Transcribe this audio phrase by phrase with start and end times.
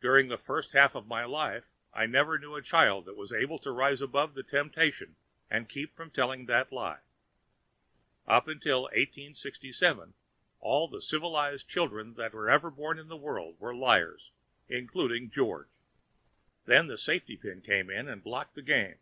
[0.00, 3.58] During the first half of my life I never knew a child that was able
[3.58, 5.16] to rise above that temptation
[5.50, 7.00] and keep from telling that lie.
[8.28, 10.14] Up to 1867
[10.60, 15.66] all the civilised children that were ever born into the world were liars—including George.
[16.66, 19.00] Then the safety pin came in and blocked the game.